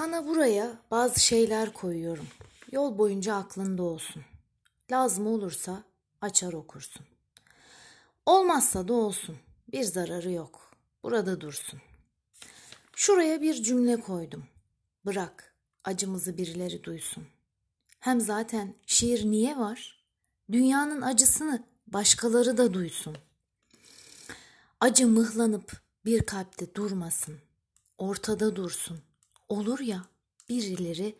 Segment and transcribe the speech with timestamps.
[0.00, 2.26] Sana buraya bazı şeyler koyuyorum.
[2.72, 4.22] Yol boyunca aklında olsun.
[4.90, 5.82] Lazım olursa
[6.20, 7.06] açar okursun.
[8.26, 9.36] Olmazsa da olsun.
[9.72, 10.70] Bir zararı yok.
[11.02, 11.80] Burada dursun.
[12.96, 14.44] Şuraya bir cümle koydum.
[15.06, 15.54] Bırak
[15.84, 17.26] acımızı birileri duysun.
[17.98, 20.04] Hem zaten şiir niye var?
[20.52, 23.16] Dünyanın acısını başkaları da duysun.
[24.80, 27.38] Acı mıhlanıp bir kalpte durmasın.
[27.98, 29.09] Ortada dursun.
[29.50, 30.04] Olur ya
[30.48, 31.16] birileri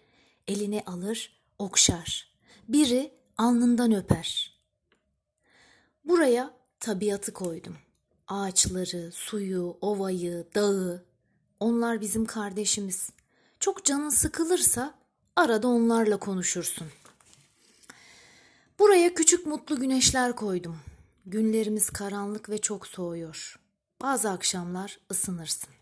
[0.49, 2.31] eline alır, okşar.
[2.69, 4.59] Biri alnından öper.
[6.05, 7.77] Buraya tabiatı koydum.
[8.29, 11.05] Ağaçları, suyu, ovayı, dağı.
[11.61, 13.11] Onlar bizim kardeşimiz.
[13.61, 14.95] Çok canın sıkılırsa
[15.37, 16.87] arada onlarla konuşursun.
[18.79, 20.79] Buraya küçük mutlu güneşler koydum.
[21.27, 23.61] Günlerimiz karanlık ve çok soğuyor.
[24.03, 25.80] Bazı akşamlar ısınırsın.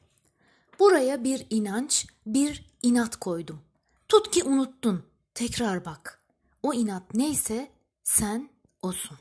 [0.79, 3.61] Buraya bir inanç, bir inat koydum.
[4.09, 5.03] Tut ki unuttun.
[5.35, 6.23] Tekrar bak.
[6.63, 7.73] O inat neyse
[8.05, 8.51] sen
[8.83, 9.19] osun.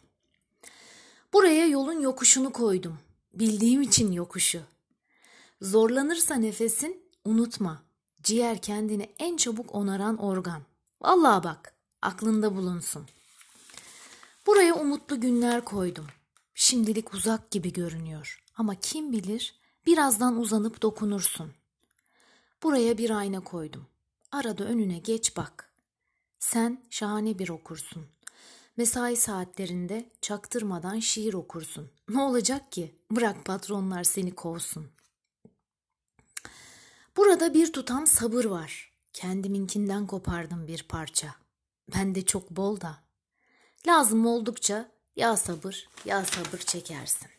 [1.34, 3.00] Buraya yolun yokuşunu koydum.
[3.34, 4.62] Bildiğim için yokuşu.
[5.62, 7.84] Zorlanırsa nefesin unutma.
[8.24, 10.62] Ciğer kendini en çabuk onaran organ.
[11.02, 13.06] Vallahi bak aklında bulunsun.
[14.48, 16.08] Buraya umutlu günler koydum.
[16.56, 21.54] Şimdilik uzak gibi görünüyor ama kim bilir birazdan uzanıp dokunursun.
[22.64, 23.88] Buraya bir ayna koydum.
[24.32, 25.74] Arada önüne geç bak.
[26.40, 28.06] Sen şahane bir okursun.
[28.78, 31.92] Mesai saatlerinde çaktırmadan şiir okursun.
[32.10, 32.96] Ne olacak ki?
[33.12, 34.90] Bırak patronlar seni kovsun.
[37.18, 38.92] Burada bir tutam sabır var.
[39.14, 41.36] Kendiminkinden kopardım bir parça.
[41.96, 42.98] Bende çok bol da.
[43.88, 47.37] Lazım oldukça ya sabır ya sabır çekersin.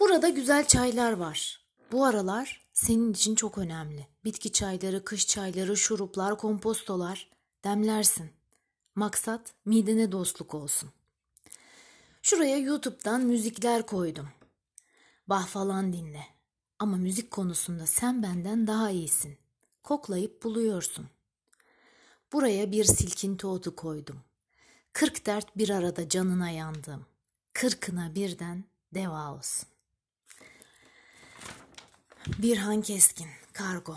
[0.00, 1.60] Burada güzel çaylar var.
[1.92, 4.06] Bu aralar senin için çok önemli.
[4.24, 7.30] Bitki çayları, kış çayları, şuruplar, kompostolar
[7.64, 8.30] demlersin.
[8.94, 10.90] Maksat midene dostluk olsun.
[12.22, 14.28] Şuraya YouTube'dan müzikler koydum.
[15.28, 16.26] Bah falan dinle.
[16.78, 19.38] Ama müzik konusunda sen benden daha iyisin.
[19.82, 21.08] Koklayıp buluyorsun.
[22.32, 24.20] Buraya bir silkinti otu koydum.
[24.92, 27.06] Kırk dert bir arada canına yandım.
[27.52, 29.68] Kırkına birden deva olsun.
[32.38, 33.96] Birhan Keskin, Kargo